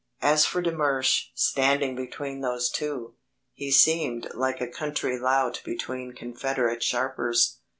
[0.23, 3.13] As for de Mersch, standing between those two,
[3.53, 7.59] he seemed like a country lout between confederate sharpers.